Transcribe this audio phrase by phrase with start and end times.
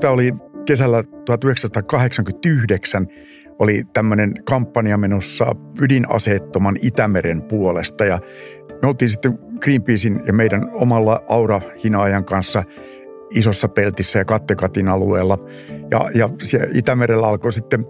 [0.00, 0.34] Tämä oli
[0.66, 3.06] kesällä 1989
[3.58, 8.18] oli tämmöinen kampanja menossa ydinaseettoman Itämeren puolesta ja
[8.82, 12.64] me oltiin sitten Greenpeacein ja meidän omalla Aura-hinaajan kanssa
[13.34, 15.38] isossa peltissä ja Kattekatin alueella.
[15.90, 16.28] Ja, ja
[16.74, 17.86] Itämerellä alkoi sitten,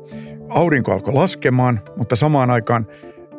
[0.48, 2.86] aurinko alkoi laskemaan, mutta samaan aikaan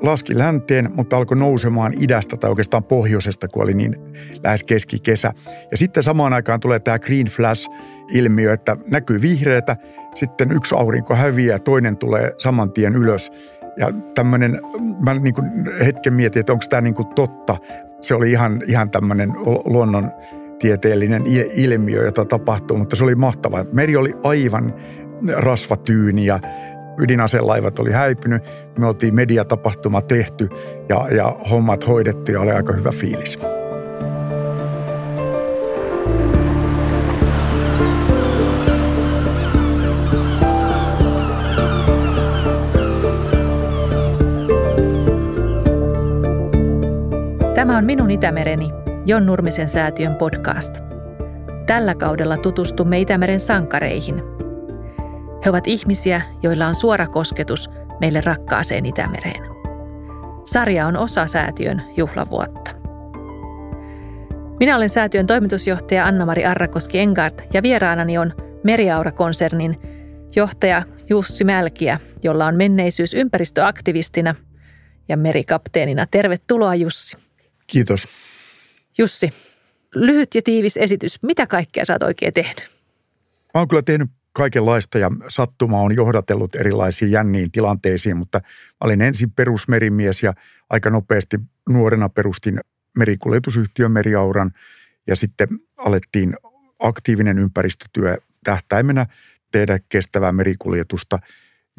[0.02, 3.96] laski länteen, mutta alkoi nousemaan idästä tai oikeastaan pohjoisesta, kun oli niin
[4.44, 5.34] lähes keskikesä.
[5.72, 9.78] Ja sitten samaan aikaan tulee tämä green flash-ilmiö, että näkyy vihreätä,
[10.16, 13.32] sitten yksi aurinko häviää, toinen tulee saman tien ylös.
[13.78, 14.62] Ja tämmöinen,
[15.00, 15.48] mä niin kuin
[15.86, 17.58] hetken mietin, että onko tämä niin kuin totta.
[18.02, 19.34] Se oli ihan, ihan tämmöinen
[19.66, 20.12] luonnon
[20.60, 21.24] tieteellinen
[21.56, 23.66] ilmiö, jota tapahtuu, mutta se oli mahtavaa.
[23.74, 24.74] Meri oli aivan
[25.36, 26.40] rasvatyyni ja
[26.98, 28.44] ydinaselaivat oli häipynyt.
[28.80, 30.50] Me oltiin mediatapahtuma tehty
[30.90, 33.40] ja, ja hommat hoidettu ja oli aika hyvä fiilis.
[47.56, 48.70] Tämä on Minun Itämereni,
[49.06, 50.78] Jon Nurmisen säätiön podcast.
[51.66, 54.43] Tällä kaudella tutustumme Itämeren sankareihin.
[55.46, 59.44] He ovat ihmisiä, joilla on suora kosketus meille rakkaaseen Itämereen.
[60.46, 62.72] Sarja on osa säätiön juhlavuotta.
[64.60, 68.34] Minä olen säätiön toimitusjohtaja Anna-Mari Arrakoski Engard ja vieraanani on
[68.64, 69.80] Meriaura-konsernin
[70.36, 74.36] johtaja Jussi Mälkiä, jolla on menneisyys ympäristöaktivistina
[75.10, 76.06] ja merikapteenina.
[76.12, 77.18] Tervetuloa Jussi.
[77.68, 78.08] Kiitos.
[78.98, 79.30] Jussi,
[79.96, 81.24] lyhyt ja tiivis esitys.
[81.24, 82.70] Mitä kaikkea sä oot oikein tehnyt?
[83.54, 88.42] Mä oon kyllä tehnyt kaikenlaista ja sattuma on johdatellut erilaisiin jänniin tilanteisiin, mutta
[88.84, 90.34] olin ensin perusmerimies ja
[90.70, 91.40] aika nopeasti
[91.70, 92.60] nuorena perustin
[92.98, 94.52] merikuljetusyhtiön Meriauran
[95.08, 96.36] ja sitten alettiin
[96.80, 99.06] aktiivinen ympäristötyö tähtäimenä
[99.52, 101.20] tehdä kestävää merikuljetusta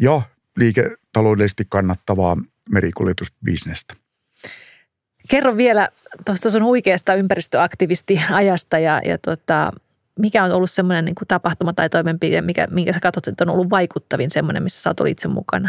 [0.00, 0.22] ja
[0.56, 2.36] liiketaloudellisesti kannattavaa
[2.70, 3.94] merikuljetusbisnestä.
[5.30, 5.88] Kerro vielä
[6.24, 9.72] tuosta sun huikeasta ympäristöaktivistiajasta ja, ja tota,
[10.18, 13.70] mikä on ollut semmoinen niin tapahtuma tai toimenpide, mikä, minkä sä katsot, että on ollut
[13.70, 15.68] vaikuttavin semmoinen, missä sä oot itse mukana?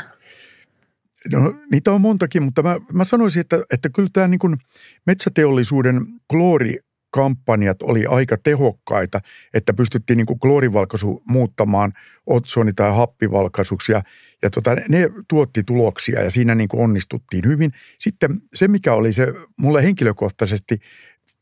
[1.31, 4.57] No, niitä on montakin, mutta mä, mä sanoisin, että, että kyllä tämä niin
[5.05, 6.79] metsäteollisuuden kloori
[7.15, 9.19] kampanjat oli aika tehokkaita,
[9.53, 11.93] että pystyttiin niin kuin kloorivalkaisu muuttamaan
[12.25, 14.01] otsoni- tai happivalkaisuksi ja,
[14.41, 17.71] ja tota, ne tuotti tuloksia ja siinä niin kuin onnistuttiin hyvin.
[17.99, 20.79] Sitten se, mikä oli se mulle henkilökohtaisesti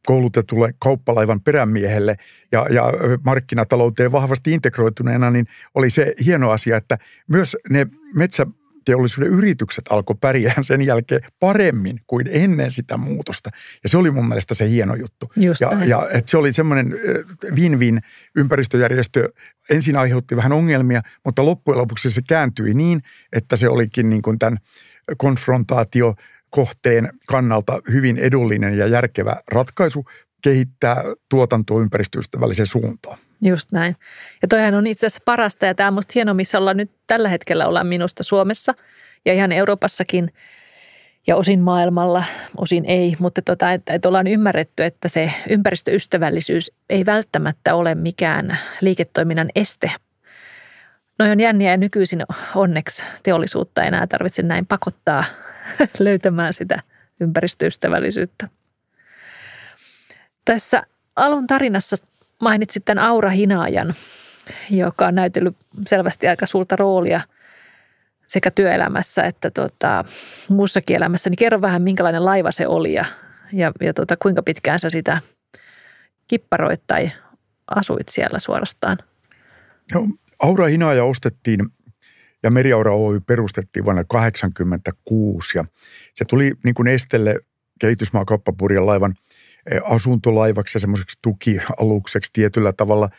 [0.06, 2.16] koulutetulle kauppalaivan perämiehelle
[2.52, 2.84] ja, ja
[3.26, 6.98] markkinatalouteen vahvasti integroituneena, niin oli se hieno asia, että
[7.28, 8.46] myös ne metsä
[8.86, 13.50] teollisuuden yritykset alkoi pärjää sen jälkeen paremmin kuin ennen sitä muutosta.
[13.84, 15.32] Ja se oli mun mielestä se hieno juttu.
[15.36, 16.96] Just ja, ja että se oli semmoinen
[17.52, 18.00] win-win
[18.36, 19.30] ympäristöjärjestö.
[19.70, 23.02] Ensin aiheutti vähän ongelmia, mutta loppujen lopuksi se kääntyi niin,
[23.34, 24.58] että se olikin niin kuin tämän
[25.18, 26.16] konfrontaatio
[26.54, 30.06] kohteen kannalta hyvin edullinen ja järkevä ratkaisu
[30.44, 33.18] kehittää tuotantoa ympäristöystävälliseen suuntaan.
[33.42, 33.96] Just näin.
[34.42, 37.30] Ja toihan on itse asiassa parasta ja tämä on musta hieno, missä ollaan nyt tällä
[37.30, 38.74] hetkellä ollaan minusta Suomessa
[39.26, 40.34] ja ihan Euroopassakin
[41.28, 42.24] ja osin maailmalla,
[42.58, 48.58] osin ei, mutta tota, että, että ollaan ymmärretty, että se ympäristöystävällisyys ei välttämättä ole mikään
[48.82, 49.92] liiketoiminnan este.
[51.20, 52.24] Noin on jänniä ja nykyisin
[52.56, 55.24] onneksi teollisuutta enää tarvitse näin pakottaa
[56.00, 56.80] löytämään sitä
[57.20, 58.48] ympäristöystävällisyyttä.
[60.46, 60.84] Tässä
[61.16, 61.96] alun tarinassa
[62.42, 63.94] mainitsit tämän Aura Hinaajan,
[64.70, 65.56] joka on näytellyt
[65.88, 67.22] selvästi aika suurta roolia
[68.28, 70.06] sekä työelämässä että tota,
[70.50, 71.30] muussakin elämässä.
[71.30, 73.06] Niin kerro vähän, minkälainen laiva se oli ja,
[73.52, 75.22] ja, ja tota, kuinka pitkään sä sitä
[76.28, 77.12] kipparoit tai
[77.68, 78.98] asuit siellä suorastaan?
[79.94, 80.08] No,
[80.40, 81.60] Aura Hinaaja ostettiin
[82.44, 85.66] ja Meriaura Oy perustettiin vuonna 1986 ja
[86.14, 87.40] se tuli niin kuin Estelle
[87.80, 89.14] kehitysmaakauppapurjan laivan–
[89.72, 93.10] Eh, asuntolaivaksi ja semmoiseksi tukialukseksi tietyllä tavalla.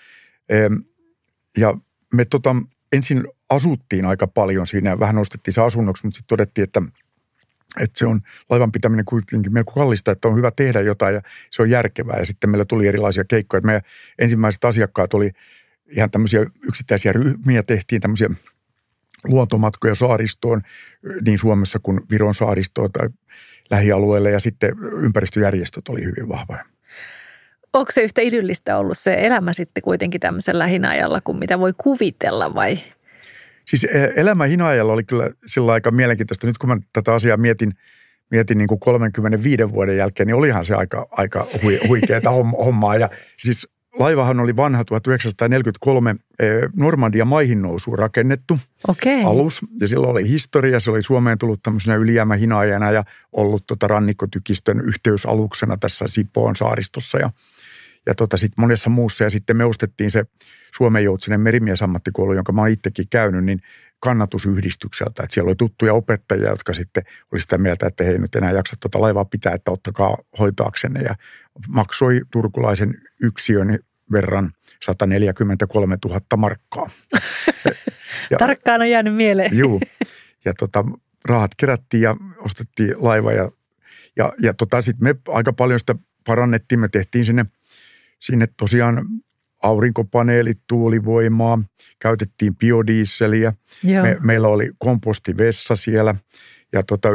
[1.57, 1.75] Ja
[2.13, 2.57] me tota,
[2.93, 6.83] ensin asuttiin aika paljon siinä ja vähän nostettiin se asunnoksi, mutta sitten todettiin, että,
[7.81, 8.21] että se on
[8.51, 12.19] laivan pitäminen kuitenkin melko kallista, että on hyvä tehdä jotain ja se on järkevää.
[12.19, 13.61] Ja sitten meillä tuli erilaisia keikkoja.
[13.61, 13.83] Meidän
[14.19, 15.31] ensimmäiset asiakkaat oli
[15.91, 18.29] ihan tämmöisiä yksittäisiä ryhmiä, tehtiin tämmöisiä
[19.25, 20.63] luontomatkoja saaristoon
[21.27, 23.09] niin Suomessa kuin Viron saaristoon tai
[23.71, 26.65] lähialueelle ja sitten ympäristöjärjestöt oli hyvin vahvoja.
[27.73, 32.55] Onko se yhtä idyllistä ollut se elämä sitten kuitenkin tämmöisellä hinajalla kuin mitä voi kuvitella
[32.55, 32.79] vai?
[33.69, 36.47] Siis e, elämä hinajalla oli kyllä sillä aika mielenkiintoista.
[36.47, 37.73] Nyt kun mä tätä asiaa mietin
[38.31, 41.47] mietin niin kuin 35 vuoden jälkeen, niin olihan se aika, aika
[41.89, 42.31] huikeaa
[42.65, 42.97] hommaa.
[42.97, 43.69] Ja siis
[43.99, 48.59] laivahan oli vanha 1943 eh, Normandia maihin nousuun rakennettu
[48.89, 49.23] okay.
[49.25, 49.61] alus.
[49.81, 55.77] Ja silloin oli historia, se oli Suomeen tullut tämmöisenä ylijäämähinaajana ja ollut tota rannikkotykistön yhteysaluksena
[55.77, 57.19] tässä Sipoon saaristossa.
[57.19, 57.31] Ja,
[58.07, 59.25] ja tota sitten monessa muussa.
[59.25, 60.25] Ja sitten me ostettiin se
[60.77, 63.61] Suomen joutsinen merimiesammattikoulu, jonka mä oon itsekin käynyt, niin
[64.05, 65.23] kannatusyhdistykseltä.
[65.23, 67.03] Että siellä oli tuttuja opettajia, jotka sitten
[67.33, 71.01] oli sitä mieltä, että he ei nyt enää jaksa tuota laivaa pitää, että ottakaa hoitaaksenne.
[71.01, 71.15] Ja
[71.69, 73.79] maksoi turkulaisen yksiön
[74.13, 74.53] verran
[74.83, 76.91] 143 000 markkaa.
[78.31, 79.59] ja, Tarkkaan on jäänyt mieleen.
[79.59, 79.81] Juu.
[80.45, 80.85] Ja tota,
[81.25, 83.51] rahat kerättiin ja ostettiin laiva ja,
[84.17, 85.95] ja, ja tota, sitten me aika paljon sitä
[86.27, 86.81] parannettiin.
[86.81, 87.47] Me tehtiin sinne,
[88.19, 89.07] sinne tosiaan
[89.65, 91.59] aurinkopaneelit, tuulivoimaa,
[91.99, 93.53] käytettiin biodieseliä.
[94.03, 96.15] Me, meillä oli kompostivessa siellä
[96.73, 97.09] ja tota,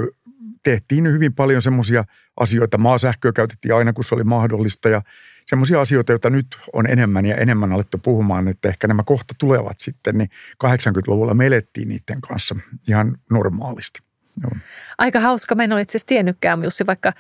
[0.63, 2.03] tehtiin hyvin paljon semmoisia
[2.39, 2.77] asioita.
[2.77, 5.01] Maasähköä käytettiin aina, kun se oli mahdollista ja
[5.45, 9.79] semmoisia asioita, joita nyt on enemmän ja enemmän alettu puhumaan, että ehkä nämä kohta tulevat
[9.79, 10.29] sitten, niin
[10.63, 12.55] 80-luvulla me elettiin niiden kanssa
[12.87, 13.99] ihan normaalisti.
[14.41, 14.51] Joo.
[14.97, 15.55] Aika hauska.
[15.55, 17.13] Mä en ole itse asiassa tiennytkään, Jussi, vaikka,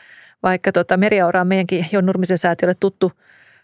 [0.43, 3.11] vaikka tota Meriaura on meidänkin Jon Nurmisen säätiölle tuttu,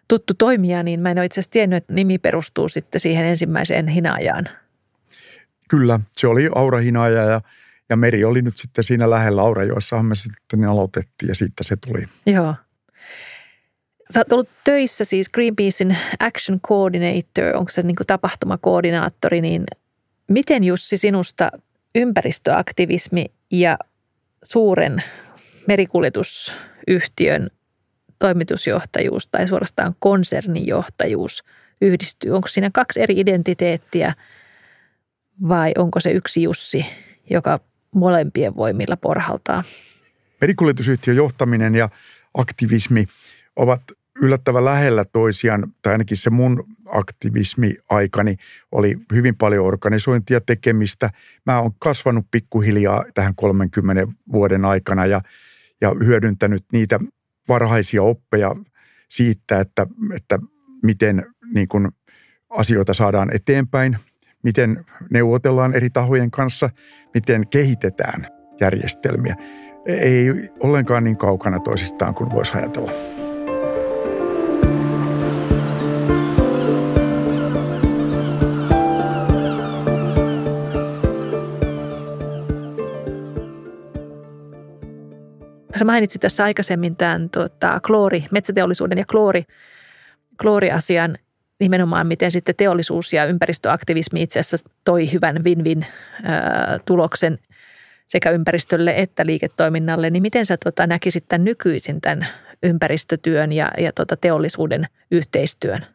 [0.07, 3.87] tuttu toimija, niin mä en ole itse asiassa tiennyt, että nimi perustuu sitten siihen ensimmäiseen
[3.87, 4.49] hinaajaan.
[5.69, 7.41] Kyllä, se oli Aura Hinaaja ja,
[7.89, 12.05] ja Meri oli nyt sitten siinä lähellä joissa me sitten aloitettiin ja siitä se tuli.
[12.25, 12.55] Joo.
[14.13, 19.63] Sä oot ollut töissä siis Greenpeacein Action Coordinator, onko se niin kuin tapahtumakoordinaattori, niin
[20.27, 21.51] miten Jussi sinusta
[21.95, 23.77] ympäristöaktivismi ja
[24.43, 25.03] suuren
[25.67, 27.49] merikuljetusyhtiön
[28.25, 31.43] toimitusjohtajuus tai suorastaan konsernijohtajuus
[31.81, 32.31] yhdistyy?
[32.31, 34.13] Onko siinä kaksi eri identiteettiä
[35.47, 36.85] vai onko se yksi Jussi,
[37.29, 37.59] joka
[37.91, 39.63] molempien voimilla porhaltaa?
[40.41, 41.89] Merikuljetusyhtiön johtaminen ja
[42.33, 43.05] aktivismi
[43.55, 43.81] ovat
[44.21, 48.35] yllättävän lähellä toisiaan, tai ainakin se mun aktivismi-aikani
[48.71, 51.09] oli hyvin paljon organisointia tekemistä.
[51.45, 55.21] Mä oon kasvanut pikkuhiljaa tähän 30 vuoden aikana ja,
[55.81, 56.99] ja hyödyntänyt niitä
[57.49, 58.55] varhaisia oppeja
[59.09, 60.39] siitä, että, että
[60.83, 61.91] miten niin kun
[62.49, 63.97] asioita saadaan eteenpäin,
[64.43, 66.69] miten neuvotellaan eri tahojen kanssa,
[67.13, 68.27] miten kehitetään
[68.59, 69.35] järjestelmiä.
[69.85, 70.27] Ei
[70.59, 73.24] ollenkaan niin kaukana toisistaan kuin voisi ajatella.
[85.79, 89.43] Sä mainitsit tässä aikaisemmin tämän tuota, kloori, metsäteollisuuden ja kloori,
[90.41, 91.17] klooriasian
[91.59, 95.85] nimenomaan, miten sitten teollisuus ja ympäristöaktivismi itse asiassa toi hyvän win-win
[96.85, 97.39] tuloksen
[98.07, 102.27] sekä ympäristölle että liiketoiminnalle, niin miten sä tuota, näkisit tämän nykyisin tämän
[102.63, 105.85] ympäristötyön ja, ja tuota, teollisuuden yhteistyön?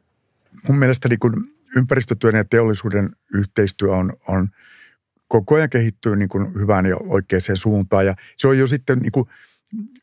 [0.68, 4.48] Mun mielestä niin kun ympäristötyön ja teollisuuden yhteistyö on, on
[5.28, 6.28] koko ajan kehittyy niin
[6.60, 8.06] hyvään ja oikeaan suuntaan.
[8.06, 9.28] Ja se on jo sitten niin kuin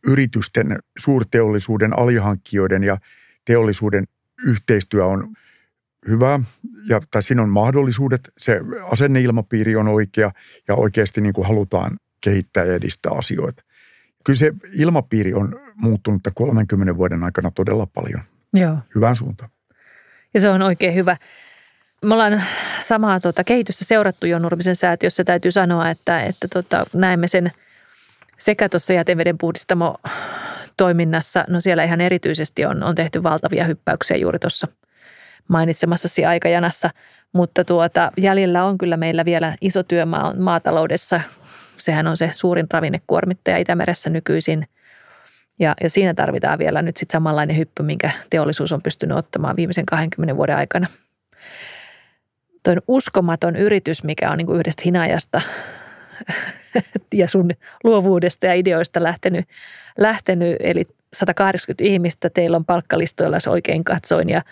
[0.08, 2.98] yritysten, suurteollisuuden, alihankkijoiden ja
[3.46, 4.04] teollisuuden
[4.46, 5.34] yhteistyö on
[6.08, 6.40] hyvä
[6.90, 8.30] ja tai siinä on mahdollisuudet.
[8.38, 8.62] Se
[8.92, 10.31] asenneilmapiiri on oikea
[10.68, 13.64] ja oikeasti niin kuin halutaan kehittää ja edistää asioita.
[14.24, 18.22] Kyllä se ilmapiiri on muuttunut 30 vuoden aikana todella paljon.
[18.53, 18.77] Joo.
[18.96, 19.50] Hyvään suuntaan.
[20.34, 21.18] Ja se on oikein hyvä.
[22.06, 22.44] Me ollaan
[22.84, 25.24] samaa tuota, kehitystä seurattu jo Nurmisen säätiössä.
[25.24, 27.51] Täytyy sanoa, että, että tuota, näemme sen–
[28.38, 29.96] sekä tuossa jäteveden puhdistamo
[30.77, 34.67] toiminnassa, no siellä ihan erityisesti on, on tehty valtavia hyppäyksiä juuri tuossa
[35.48, 36.89] mainitsemassasi aikajanassa,
[37.34, 41.22] mutta tuota, jäljellä on kyllä meillä vielä iso työmaa maataloudessa.
[41.77, 44.67] Sehän on se suurin ravinnekuormittaja Itämeressä nykyisin.
[45.60, 49.86] Ja, ja siinä tarvitaan vielä nyt sitten samanlainen hyppy, minkä teollisuus on pystynyt ottamaan viimeisen
[49.86, 50.88] 20 vuoden aikana.
[52.63, 55.41] Tuo uskomaton yritys, mikä on niin kuin yhdestä hinajasta
[57.13, 57.50] ja sun
[57.83, 59.45] luovuudesta ja ideoista lähtenyt,
[59.97, 64.43] lähtenyt eli 180 ihmistä teillä on palkkalistoilla, jos oikein katsoin, ja,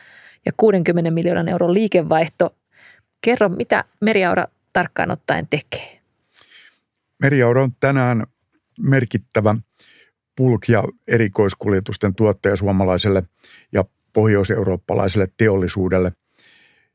[0.45, 2.55] ja 60 miljoonan euron liikevaihto.
[3.21, 5.99] Kerro, mitä Meriaura tarkkaan ottaen tekee?
[7.23, 8.23] Meriaura on tänään
[8.79, 9.55] merkittävä
[10.41, 13.23] pulk- ja erikoiskuljetusten tuottaja suomalaiselle
[13.71, 16.11] ja pohjoiseurooppalaiselle teollisuudelle.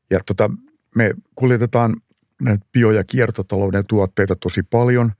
[0.09, 0.49] Ja tota,
[0.95, 1.95] me kuljetetaan
[2.41, 5.11] näitä bio- ja kiertotalouden tuotteita tosi paljon.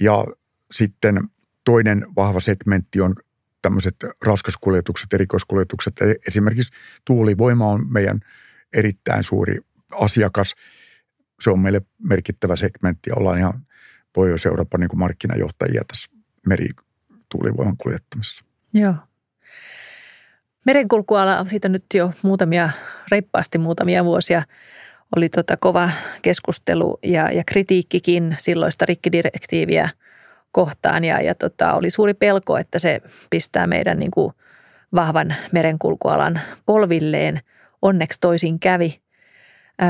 [0.00, 0.24] Ja
[0.70, 1.28] sitten
[1.64, 3.14] toinen vahva segmentti on
[3.62, 5.94] tämmöiset raskaskuljetukset, erikoiskuljetukset.
[6.28, 6.72] Esimerkiksi
[7.04, 8.20] tuulivoima on meidän
[8.72, 9.58] erittäin suuri
[9.92, 10.54] asiakas.
[11.40, 13.66] Se on meille merkittävä segmentti ollaan ihan
[14.12, 16.10] Pohjois-Euroopan niin markkinajohtajia tässä
[16.46, 18.44] merituulivoiman kuljettamisessa.
[18.74, 18.94] Joo.
[20.64, 22.70] Merenkulkuala, siitä nyt jo muutamia,
[23.10, 24.42] reippaasti muutamia vuosia,
[25.16, 25.90] oli tota kova
[26.22, 29.88] keskustelu ja, ja kritiikkikin silloista rikkidirektiiviä
[30.52, 31.04] kohtaan.
[31.04, 33.00] Ja, ja tota, oli suuri pelko, että se
[33.30, 34.32] pistää meidän niin kuin
[34.94, 37.40] vahvan merenkulkualan polvilleen.
[37.82, 39.00] Onneksi toisin kävi.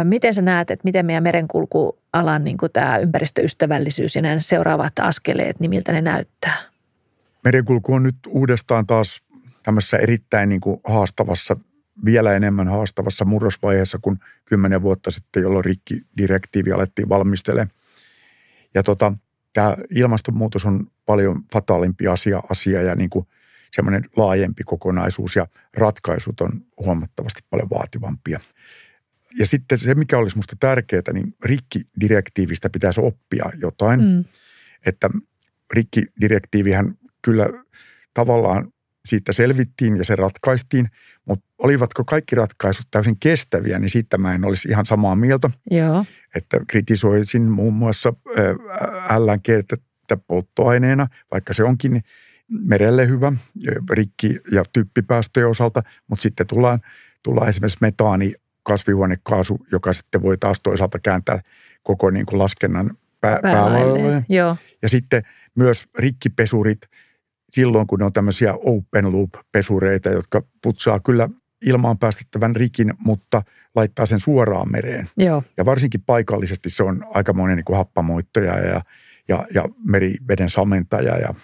[0.05, 5.61] Miten sä näet, että miten meidän merenkulkualan niin kuin tämä ympäristöystävällisyys ja nämä seuraavat askeleet,
[5.61, 6.57] niin miltä ne näyttää?
[7.45, 9.23] Merenkulku on nyt uudestaan taas
[9.63, 11.57] tämmöisessä erittäin niin kuin haastavassa,
[12.05, 17.71] vielä enemmän haastavassa murrosvaiheessa kuin kymmenen vuotta sitten, jolloin rikkidirektiivi alettiin valmistelemaan.
[18.75, 19.13] Ja tota,
[19.53, 23.27] tämä ilmastonmuutos on paljon fataalimpi asia, asia ja niin kuin
[23.73, 26.51] semmoinen laajempi kokonaisuus ja ratkaisut on
[26.85, 28.41] huomattavasti paljon vaativampia.
[29.39, 34.01] Ja sitten se, mikä olisi minusta tärkeää, niin rikkidirektiivistä pitäisi oppia jotain.
[34.01, 34.25] Mm.
[34.87, 35.11] Että
[35.73, 37.49] rikkidirektiivihän kyllä
[38.15, 38.73] tavallaan
[39.09, 40.89] siitä selvittiin ja se ratkaistiin,
[41.25, 45.51] mutta olivatko kaikki ratkaisut täysin kestäviä, niin siitä mä en olisi ihan samaa mieltä.
[45.71, 46.05] Joo.
[46.35, 48.13] Että kritisoisin muun muassa
[49.19, 49.79] LNG
[50.27, 52.03] polttoaineena, vaikka se onkin
[52.49, 53.33] merelle hyvä
[53.91, 56.81] rikki- ja typpipäästöjen osalta, mutta sitten tullaan,
[57.23, 61.41] tullaan esimerkiksi metaani kasvihuonekaasu, joka sitten voi taas toisaalta kääntää
[61.83, 64.27] koko niin kuin laskennan pää- päälailleen.
[64.83, 65.23] Ja sitten
[65.55, 66.79] myös rikkipesurit–
[67.51, 71.29] silloin, kun ne on tämmöisiä open loop-pesureita, jotka putsaa kyllä
[71.67, 73.43] ilmaan päästettävän rikin, mutta
[73.75, 75.09] laittaa sen suoraan mereen.
[75.17, 75.43] Joo.
[75.57, 78.81] Ja varsinkin paikallisesti se on aikamoinen niin kuin happamoittaja ja,
[79.29, 81.35] ja, ja meriveden samentaja ja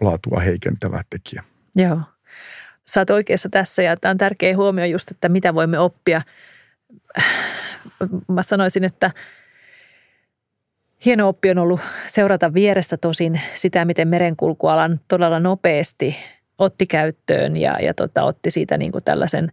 [0.00, 1.44] laatua heikentävä tekijä.
[1.76, 2.00] Joo.
[2.86, 6.22] Sä oot oikeassa tässä ja tämä on tärkeä huomio just, että mitä voimme oppia.
[8.28, 9.10] Mä sanoisin, että
[11.04, 16.16] Hieno oppi on ollut seurata vierestä tosin sitä, miten merenkulkualan todella nopeasti
[16.58, 19.52] otti käyttöön ja, ja tota, otti siitä niin kuin tällaisen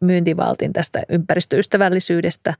[0.00, 2.54] myyntivaltin tästä ympäristöystävällisyydestä.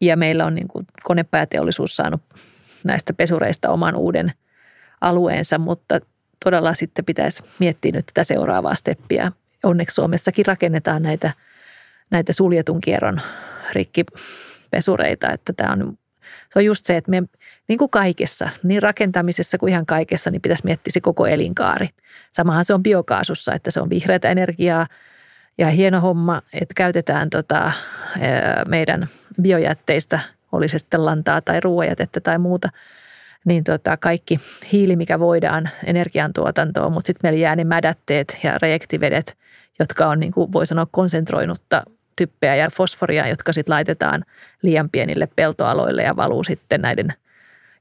[0.00, 2.20] Ja meillä on niin kuin konepääteollisuus saanut
[2.84, 4.32] näistä pesureista oman uuden
[5.00, 6.00] alueensa, mutta
[6.44, 9.32] todella sitten pitäisi miettiä nyt tätä seuraavaa steppiä.
[9.62, 11.32] Onneksi Suomessakin rakennetaan näitä,
[12.10, 13.20] näitä suljetun kierron
[13.72, 15.98] rikkipesureita, että tämä on
[16.54, 17.22] se on just se, että me
[17.68, 21.88] niin kuin kaikessa, niin rakentamisessa kuin ihan kaikessa, niin pitäisi miettiä se koko elinkaari.
[22.32, 24.86] Samahan se on biokaasussa, että se on vihreätä energiaa
[25.58, 27.72] ja hieno homma, että käytetään tota,
[28.68, 29.06] meidän
[29.42, 30.20] biojätteistä,
[30.52, 32.68] oli se sitten lantaa tai ruoajätettä tai muuta,
[33.44, 34.40] niin tota, kaikki
[34.72, 39.36] hiili, mikä voidaan energiantuotantoon, mutta sitten meillä jää ne mädätteet ja reaktivedet,
[39.78, 41.82] jotka on, niin kuin voi sanoa, konsentroinutta
[42.16, 44.24] typpeä ja fosforia, jotka sitten laitetaan
[44.62, 47.14] liian pienille peltoaloille ja valuu sitten näiden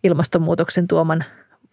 [0.04, 1.24] ilmastonmuutoksen tuoman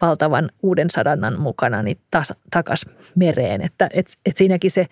[0.00, 3.62] valtavan uuden sadannan mukana niin taas, takas mereen.
[3.62, 4.86] Että et, et siinäkin se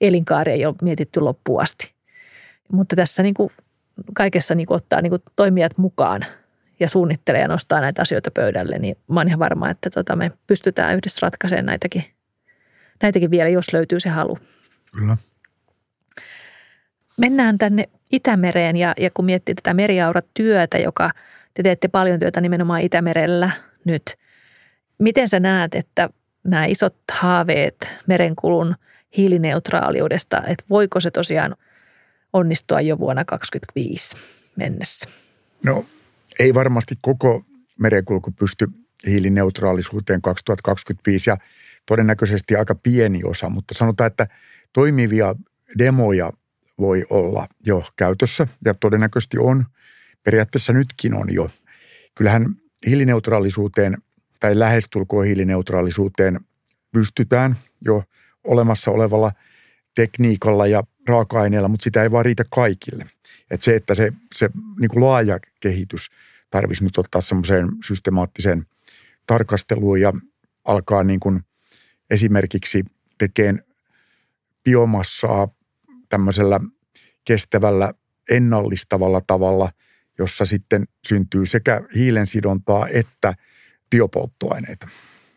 [0.00, 1.92] elinkaari ei ole mietitty loppuun asti.
[2.72, 3.50] Mutta tässä niin kuin
[4.14, 6.24] kaikessa niin kuin ottaa niin kuin toimijat mukaan
[6.80, 10.32] ja suunnittelee ja nostaa näitä asioita pöydälle, niin mä oon ihan varma, että tota me
[10.46, 12.04] pystytään yhdessä ratkaisemaan näitäkin,
[13.02, 14.38] näitäkin vielä, jos löytyy se halu.
[14.98, 15.16] Kyllä.
[17.18, 21.10] Mennään tänne Itämereen ja, ja kun miettii tätä meriauratyötä, joka
[21.54, 23.50] te teette paljon työtä nimenomaan Itämerellä
[23.84, 24.02] nyt.
[24.98, 26.10] Miten sä näet, että
[26.44, 28.74] nämä isot haaveet merenkulun
[29.16, 31.56] hiilineutraaliudesta, että voiko se tosiaan
[32.32, 34.16] onnistua jo vuonna 2025
[34.56, 35.08] mennessä?
[35.64, 35.84] No
[36.38, 37.44] ei varmasti koko
[37.80, 38.68] merenkulku pysty
[39.06, 41.36] hiilineutraalisuuteen 2025 ja
[41.86, 44.26] todennäköisesti aika pieni osa, mutta sanotaan, että
[44.72, 45.34] toimivia
[45.78, 46.32] demoja
[46.82, 49.66] voi olla jo käytössä ja todennäköisesti on.
[50.24, 51.50] Periaatteessa nytkin on jo.
[52.14, 53.96] Kyllähän hiilineutraalisuuteen
[54.40, 56.40] tai lähestulkoon hiilineutraalisuuteen
[56.92, 58.04] pystytään jo
[58.44, 59.32] olemassa olevalla
[59.94, 63.04] tekniikalla ja raaka-aineella, mutta sitä ei vaan riitä kaikille.
[63.50, 66.10] Et se, että se, se niin kuin laaja kehitys
[66.50, 68.66] tarvitsisi nyt ottaa semmoiseen systemaattiseen
[69.26, 70.12] tarkasteluun ja
[70.64, 71.40] alkaa niin kuin
[72.10, 72.84] esimerkiksi
[73.18, 73.60] tekemään
[74.64, 75.48] biomassaa
[76.12, 76.60] tämmöisellä
[77.24, 77.92] kestävällä
[78.30, 79.68] ennallistavalla tavalla,
[80.18, 83.34] jossa sitten syntyy sekä hiilensidontaa että
[83.90, 84.88] biopolttoaineita.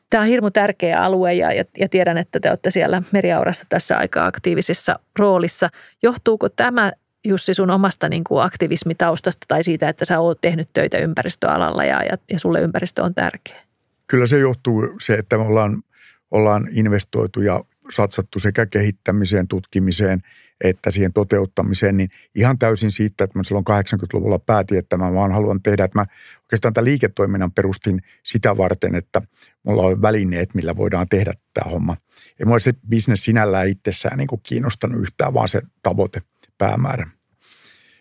[0.09, 3.97] Tämä on hirmu tärkeä alue ja, ja, ja tiedän, että te olette siellä meriaurassa tässä
[3.97, 5.69] aika aktiivisessa roolissa.
[6.03, 6.91] Johtuuko tämä
[7.25, 12.03] Jussi sun omasta niin kuin aktivismitaustasta tai siitä, että sä oot tehnyt töitä ympäristöalalla ja,
[12.03, 13.61] ja, ja sulle ympäristö on tärkeä?
[14.07, 15.83] Kyllä se johtuu se, että me ollaan,
[16.31, 20.21] ollaan investoitu ja satsattu sekä kehittämiseen, tutkimiseen
[20.63, 25.31] että siihen toteuttamiseen, niin ihan täysin siitä, että mä silloin 80-luvulla päätin, että mä vaan
[25.31, 26.05] haluan tehdä, että mä
[26.41, 29.21] oikeastaan tämän liiketoiminnan perustin sitä varten, että
[29.63, 31.97] mulla on välineet, millä voidaan tehdä tämä homma.
[32.39, 36.21] Ei mulla se bisnes sinällään itsessään niin kuin kiinnostanut yhtään, vaan se tavoite,
[36.57, 37.07] päämäärä.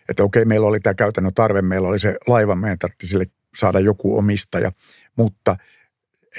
[0.09, 3.25] Että okei, meillä oli tämä käytännön tarve, meillä oli se laiva, meidän tarvitsi sille
[3.57, 4.71] saada joku omistaja,
[5.15, 5.57] mutta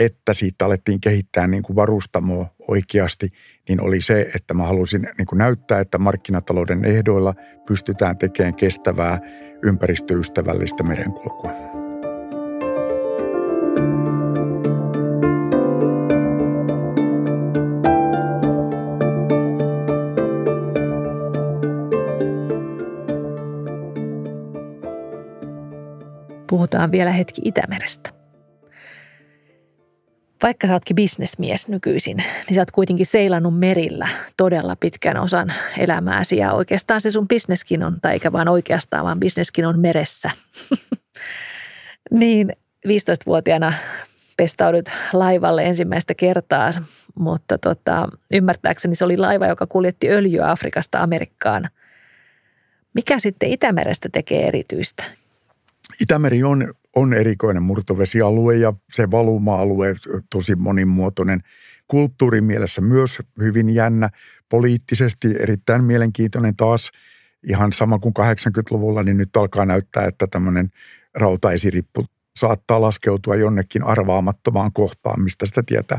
[0.01, 3.29] että siitä alettiin kehittää niin kuin varustamoa oikeasti,
[3.69, 7.35] niin oli se, että mä halusin niin kuin näyttää, että markkinatalouden ehdoilla
[7.67, 9.21] pystytään tekemään kestävää,
[9.63, 11.53] ympäristöystävällistä merenkulkua.
[26.51, 28.16] Puhutaan vielä hetki Itämerestä
[30.43, 36.37] vaikka sä ootkin bisnesmies nykyisin, niin sä oot kuitenkin seilannut merillä todella pitkän osan elämääsi
[36.37, 40.31] ja oikeastaan se sun bisneskin on, tai eikä vaan oikeastaan, vaan bisneskin on meressä.
[42.11, 42.53] niin
[42.87, 43.73] 15-vuotiaana
[44.37, 46.71] pestaudut laivalle ensimmäistä kertaa,
[47.15, 51.71] mutta tota, ymmärtääkseni se oli laiva, joka kuljetti öljyä Afrikasta Amerikkaan.
[52.95, 55.05] Mikä sitten Itämerestä tekee erityistä?
[56.01, 59.95] Itämeri on on erikoinen murtovesialue ja se valuma-alue
[60.31, 61.41] tosi monimuotoinen.
[61.87, 64.11] Kulttuurimielessä myös hyvin jännä,
[64.49, 66.91] poliittisesti erittäin mielenkiintoinen taas
[67.49, 70.71] ihan sama kuin 80-luvulla, niin nyt alkaa näyttää, että tämmöinen
[71.15, 75.99] rautaisirippu saattaa laskeutua jonnekin arvaamattomaan kohtaan, mistä sitä tietää.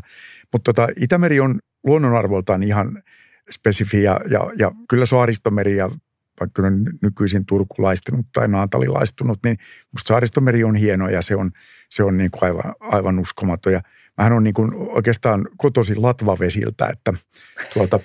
[0.54, 3.04] Mutta tota, Itämeri on luonnonarvoltaan ihan
[3.52, 5.92] spesifi ja, ja, ja kyllä Saaristomeri ja
[6.40, 9.58] vaikka on nykyisin turkulaistunut tai naantalilaistunut, niin
[9.92, 11.52] musta Saaristomeri on hieno ja se on,
[11.90, 13.74] se on niin kuin aivan, aivan uskomaton.
[13.74, 13.82] Ja
[14.18, 17.14] mähän on niin kuin oikeastaan kotoisin latvavesiltä, että
[17.74, 18.00] tuolta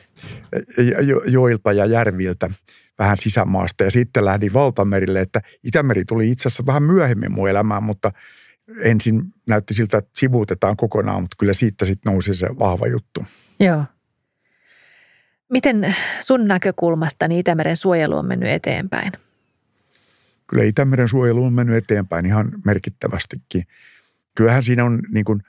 [1.09, 2.51] jo, joilta ja järviltä
[2.99, 3.85] vähän sisämaasta.
[3.85, 8.13] Ja sitten lähdin valtamerille, että Itämeri tuli itse asiassa vähän myöhemmin mun elämään, mutta
[8.83, 13.25] ensin näytti siltä, että sivuutetaan kokonaan, mutta kyllä siitä sitten nousi se vahva juttu.
[13.61, 13.85] Joo.
[15.53, 19.13] Miten sun näkökulmasta niin Itämeren suojelu on mennyt eteenpäin?
[20.47, 23.67] Kyllä Itämeren suojelu on mennyt eteenpäin ihan merkittävästikin.
[24.35, 25.43] Kyllähän siinä on niin kuin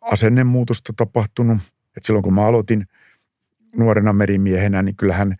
[0.00, 1.58] asennemuutosta tapahtunut.
[1.96, 2.86] Et silloin kun mä aloitin
[3.76, 5.36] nuorena merimiehenä, niin kyllähän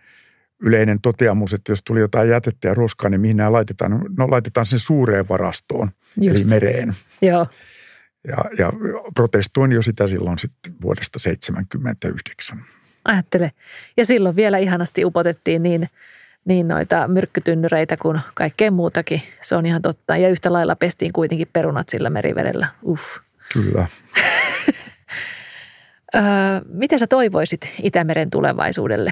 [0.61, 4.05] yleinen toteamus, että jos tuli jotain jätettä ja roskaa, niin mihin nämä laitetaan?
[4.19, 6.37] No laitetaan sen suureen varastoon, Just.
[6.37, 6.95] eli mereen.
[7.23, 7.47] Joo.
[8.29, 8.73] Ja, ja
[9.15, 12.65] protestoin jo sitä silloin sitten vuodesta 1979.
[13.05, 13.53] Ajattele.
[13.97, 15.89] Ja silloin vielä ihanasti upotettiin niin,
[16.45, 19.23] niin noita myrkkytynnyreitä kuin kaikkea muutakin.
[19.43, 20.17] Se on ihan totta.
[20.17, 22.67] Ja yhtä lailla pestiin kuitenkin perunat sillä merivedellä.
[22.85, 23.19] Uff.
[23.53, 23.87] Kyllä.
[26.15, 26.23] öö,
[26.67, 29.11] miten sä toivoisit Itämeren tulevaisuudelle?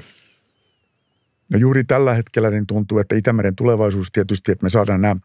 [1.49, 5.15] No juuri tällä hetkellä niin tuntuu, että Itämeren tulevaisuus tietysti, että me saadaan nämä,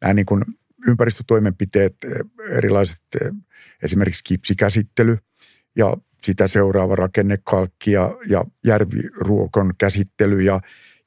[0.00, 0.44] nämä niin kuin
[0.86, 1.96] ympäristötoimenpiteet,
[2.56, 3.02] erilaiset
[3.82, 5.18] esimerkiksi kipsikäsittely
[5.76, 10.60] ja sitä seuraava rakennekalkki ja, ja järviruokon käsittely ja,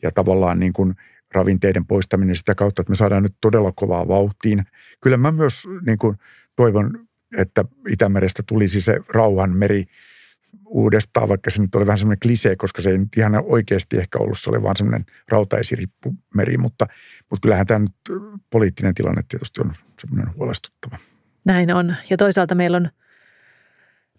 [0.04, 0.95] ja tavallaan niin kuin
[1.34, 4.63] ravinteiden poistaminen sitä kautta, että me saadaan nyt todella kovaa vauhtiin.
[5.02, 6.17] Kyllä mä myös niin kuin
[6.56, 9.86] toivon, että Itämerestä tulisi se rauhanmeri
[10.65, 14.19] uudestaan, vaikka se nyt oli vähän semmoinen klisee, koska se ei nyt ihan oikeasti ehkä
[14.19, 16.88] ollut, se oli vaan semmoinen rautaisirippumeri, mutta,
[17.30, 20.97] mutta kyllähän tämä nyt poliittinen tilanne tietysti on semmoinen huolestuttava.
[21.45, 21.95] Näin on.
[22.10, 22.89] Ja toisaalta meillä on–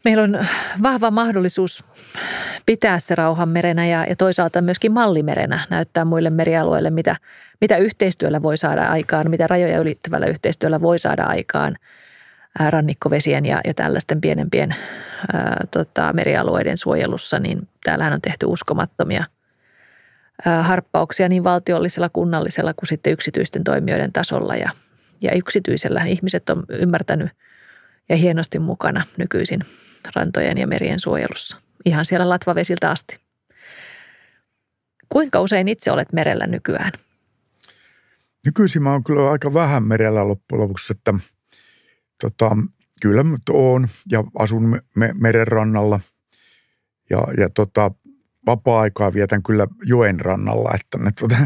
[0.05, 0.39] meillä on
[0.83, 1.85] vahva mahdollisuus
[2.67, 7.17] pitää se rauhanmerenä ja, ja toisaalta myöskin mallimerenä näyttää muille merialueille, mitä,
[7.61, 11.77] mitä yhteistyöllä voi saada aikaan, mitä rajoja ylittävällä yhteistyöllä voi saada aikaan
[12.69, 14.75] rannikkovesien ja, ja tällaisten pienempien
[15.33, 19.25] ää, tota, merialueiden suojelussa, niin täällähän on tehty uskomattomia
[20.47, 24.55] ää, harppauksia niin valtiollisella, kunnallisella kuin sitten yksityisten toimijoiden tasolla.
[24.55, 24.71] Ja,
[25.23, 26.05] ja yksityisellä.
[26.05, 27.31] Ihmiset on ymmärtänyt
[28.09, 29.61] ja hienosti mukana nykyisin
[30.15, 33.19] rantojen ja merien suojelussa, ihan siellä latvavesiltä asti.
[35.09, 36.93] Kuinka usein itse olet merellä nykyään?
[38.47, 41.15] Nykyisin mä oon kyllä aika vähän merellä loppujen lopuksi, että
[42.21, 42.57] tota,
[43.01, 46.01] kyllä mä oon ja asun me, meren rannalla
[47.11, 47.91] ja, ja tota,
[48.47, 51.37] vapaa-aikaa vietän kyllä joen rannalla, että ne, tota,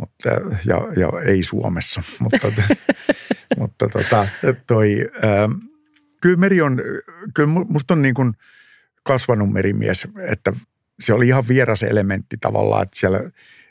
[0.00, 0.28] mutta,
[0.66, 2.52] ja, ja ei Suomessa, mutta,
[3.58, 4.28] mutta tota,
[4.66, 5.48] toi, ää,
[6.24, 6.80] kyllä meri on,
[7.34, 8.34] kyllä musta on niin kuin
[9.02, 10.52] kasvanut merimies, että
[11.00, 13.20] se oli ihan vieras elementti tavallaan, että siellä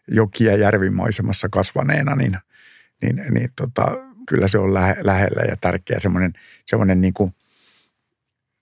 [0.08, 2.38] joki- ja järvimaisemassa kasvaneena, niin,
[3.02, 6.34] niin, niin tota, kyllä se on lähe, lähellä ja tärkeä semmoinen,
[6.66, 7.36] semmoinen niin kuin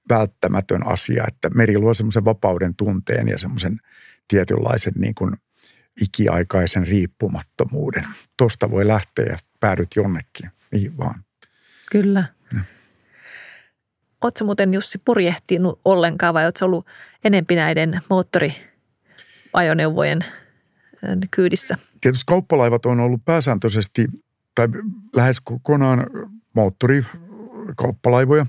[0.09, 3.77] välttämätön asia, että meri luo semmoisen vapauden tunteen ja semmoisen
[4.27, 5.35] tietynlaisen niin kuin
[6.01, 8.05] ikiaikaisen riippumattomuuden.
[8.37, 11.23] Tosta voi lähteä ja päädyt jonnekin, mihin vaan.
[11.91, 12.40] Kyllä.
[14.21, 16.87] Oletko muuten Jussi purjehtinut ollenkaan vai oletko ollut
[17.23, 20.19] enempi näiden moottoriajoneuvojen
[21.31, 21.77] kyydissä?
[22.01, 24.07] Tietysti kauppalaivat on ollut pääsääntöisesti
[24.55, 24.67] tai
[25.15, 26.07] lähes kokonaan
[26.53, 28.45] moottorikauppalaivoja,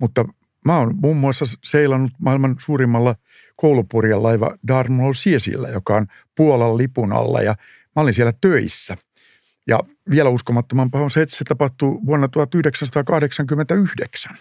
[0.00, 0.24] mutta
[0.64, 3.14] mä oon muun muassa seilannut maailman suurimmalla
[3.56, 7.54] koulupurjan laiva Darmol Siesillä, joka on Puolan lipun alla ja
[7.96, 8.96] mä olin siellä töissä.
[9.66, 14.36] Ja vielä uskomattomampaa on se, että se tapahtuu vuonna 1989.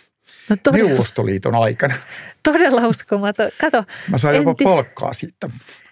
[0.49, 1.93] No todella, Neuvostoliiton aikana.
[2.43, 3.49] Todella uskomaton.
[3.61, 3.83] Kato.
[4.09, 4.63] Mä sain jopa enti...
[4.63, 5.49] palkkaa siitä.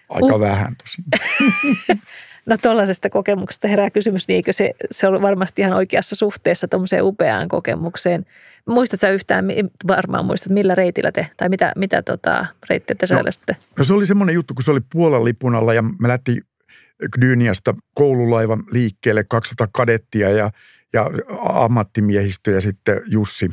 [0.08, 0.40] Aika uh.
[0.40, 1.04] vähän tosin.
[2.46, 7.04] no tuollaisesta kokemuksesta herää kysymys, niin eikö se, se ole varmasti ihan oikeassa suhteessa tuommoiseen
[7.04, 8.26] upeaan kokemukseen.
[8.66, 9.46] Muistatko sä yhtään,
[9.88, 13.22] varmaan muistat, millä reitillä te, tai mitä, mitä tota, reittiä te no,
[13.78, 16.40] no, se oli semmoinen juttu, kun se oli Puolan lipun alla ja me lähti
[17.12, 20.50] Gdyniasta koululaivan liikkeelle 200 kadettia ja,
[20.92, 21.10] ja
[21.42, 23.50] ammattimiehistö ja sitten Jussi.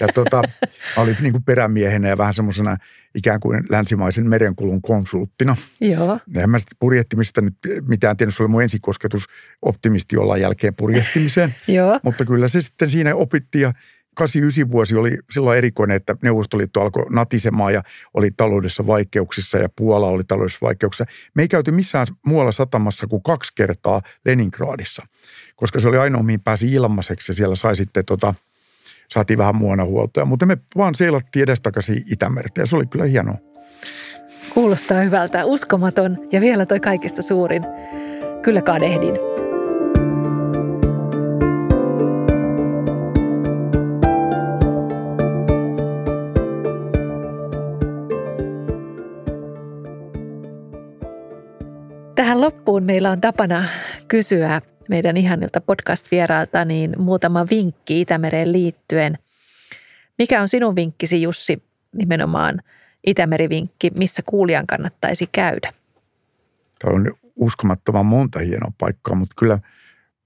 [0.00, 0.42] Ja tota,
[0.96, 2.76] oli niin kuin perämiehenä ja vähän semmoisena
[3.14, 5.56] ikään kuin länsimaisen merenkulun konsulttina.
[5.80, 6.20] Joo.
[6.34, 7.54] Ja mä sitten purjehtimista nyt
[7.88, 9.24] mitään tiennyt, se oli mun ensikosketus
[9.62, 11.54] optimisti olla jälkeen purjehtimiseen.
[11.68, 12.00] Joo.
[12.02, 13.72] Mutta kyllä se sitten siinä opitti ja
[14.18, 17.82] 89 vuosi oli silloin erikoinen, että Neuvostoliitto alkoi natisemaan ja
[18.14, 21.04] oli taloudessa vaikeuksissa ja Puola oli taloudessa vaikeuksissa.
[21.34, 25.02] Me ei käyty missään muualla satamassa kuin kaksi kertaa Leningradissa,
[25.56, 28.34] koska se oli ainoa, mihin pääsi ilmaiseksi ja siellä sai sitten tota,
[29.08, 30.24] saatiin vähän muonahuoltoja.
[30.24, 33.36] Mutta me vaan seilattiin edestakaisin Itämertä ja se oli kyllä hienoa.
[34.54, 37.62] Kuulostaa hyvältä, uskomaton ja vielä toi kaikista suurin.
[38.42, 39.27] Kyllä kadehdin.
[52.68, 53.64] Loppuun meillä on tapana
[54.08, 59.18] kysyä meidän ihanilta podcast-vierailta niin muutama vinkki Itämereen liittyen.
[60.18, 62.62] Mikä on sinun vinkkisi Jussi nimenomaan
[63.06, 65.72] Itämerivinkki, missä kuulijan kannattaisi käydä?
[66.78, 69.58] Tämä on uskomattoman monta hienoa paikkaa, mutta kyllä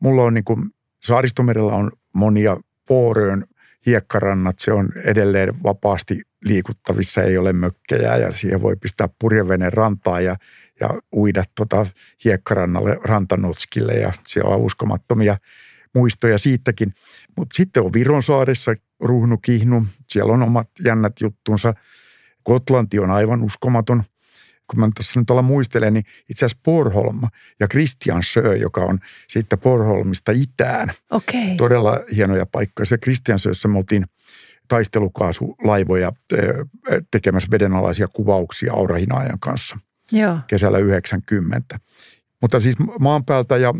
[0.00, 0.70] mulla on niin kuin,
[1.02, 2.56] Saaristomerellä on monia
[2.88, 3.44] Pooröön
[3.86, 10.20] hiekkarannat, se on edelleen vapaasti liikuttavissa, ei ole mökkejä ja siihen voi pistää purjeveneen rantaa
[10.20, 10.36] ja
[10.82, 11.86] ja uida tota
[12.24, 15.36] hiekkarannalle rantanotskille ja siellä on uskomattomia
[15.94, 16.94] muistoja siitäkin.
[17.36, 21.74] Mutta sitten on Viron saaressa Ruhnu Kihnu, siellä on omat jännät juttunsa.
[22.44, 24.02] Gotlanti on aivan uskomaton.
[24.66, 27.20] Kun mä tässä nyt olla muistelen, niin itse asiassa Porholm
[27.60, 30.92] ja Christian Sjö, joka on sitten Porholmista itään.
[31.10, 31.56] Okay.
[31.56, 32.86] Todella hienoja paikkoja.
[32.86, 34.04] Se Christian Sjössä me oltiin
[34.68, 36.12] taistelukaasulaivoja
[37.10, 39.78] tekemässä vedenalaisia kuvauksia Aurahinaajan kanssa–
[40.12, 40.38] Joo.
[40.46, 41.78] kesällä 90.
[42.40, 43.74] Mutta siis maan päältä ja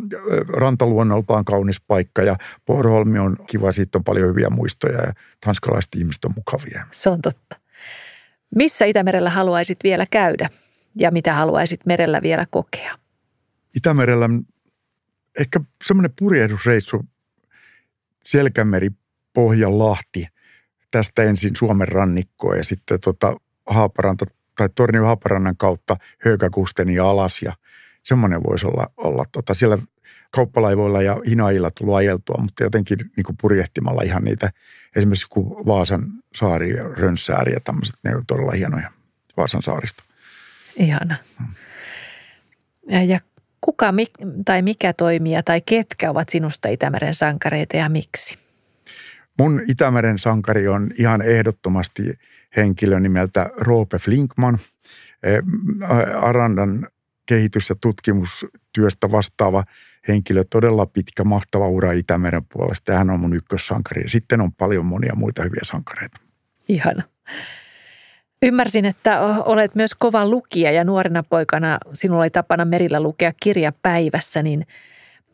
[0.48, 5.12] rantaluonnoltaan kaunis paikka ja Porholmi on kiva, siitä on paljon hyviä muistoja ja
[5.44, 6.86] tanskalaiset ihmiset on mukavia.
[6.90, 7.56] Se on totta.
[8.54, 10.48] Missä Itämerellä haluaisit vielä käydä
[10.94, 12.98] ja mitä haluaisit merellä vielä kokea?
[13.76, 14.28] Itämerellä
[15.40, 17.04] ehkä semmoinen purjehdusreissu
[18.22, 18.90] Selkämeri,
[19.32, 20.26] Pohjanlahti,
[20.90, 24.24] tästä ensin Suomen rannikkoa ja sitten tota Haaparanta
[24.56, 27.52] tai Tornion Haaparannan kautta Högakusteni alas ja
[28.02, 29.78] semmoinen voisi olla, olla tota, siellä
[30.30, 34.50] kauppalaivoilla ja hinailla tullut ajeltua, mutta jotenkin niin kuin purjehtimalla ihan niitä,
[34.96, 38.90] esimerkiksi kun Vaasan saari ja Rönssääri ja tämmöiset, ne on todella hienoja
[39.36, 40.04] Vaasan saarista.
[40.76, 41.16] Ihana.
[41.38, 41.48] Hmm.
[42.88, 43.20] Ja, ja
[43.60, 43.94] kuka
[44.44, 48.38] tai mikä toimija tai ketkä ovat sinusta Itämeren sankareita ja miksi?
[49.38, 52.02] Mun Itämeren sankari on ihan ehdottomasti
[52.56, 54.58] henkilö nimeltä Roope Flinkman,
[55.22, 55.42] eh,
[56.22, 56.88] Arandan
[57.26, 59.64] kehitys- ja tutkimustyöstä vastaava
[60.08, 62.92] henkilö, todella pitkä, mahtava ura Itämeren puolesta.
[62.92, 64.02] hän on mun ykkössankari.
[64.02, 66.20] Ja sitten on paljon monia muita hyviä sankareita.
[66.68, 67.02] Ihana.
[68.42, 73.72] Ymmärsin, että olet myös kova lukija ja nuorena poikana sinulla oli tapana merillä lukea kirja
[73.82, 74.66] päivässä, niin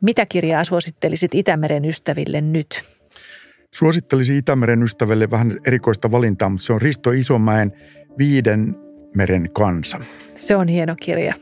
[0.00, 2.97] mitä kirjaa suosittelisit Itämeren ystäville nyt?
[3.78, 7.72] Suosittelisin Itämeren ystävälle vähän erikoista valintaa, mutta se on Risto Isomäen
[8.18, 8.76] Viiden
[9.16, 9.98] meren kansa.
[10.36, 11.34] Se on hieno kirja.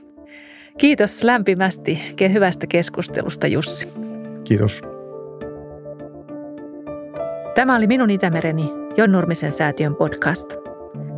[0.79, 3.89] Kiitos lämpimästi hyvästä keskustelusta Jussi.
[4.45, 4.83] Kiitos.
[7.55, 10.53] Tämä oli minun Itämereni, Jon Nurmisen säätiön podcast.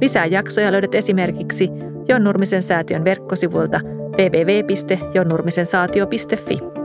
[0.00, 1.68] Lisää jaksoja löydät esimerkiksi
[2.08, 3.80] Jon Nurmisen säätiön verkkosivuilta
[4.16, 6.77] www.jonnurmisensaatio.fi.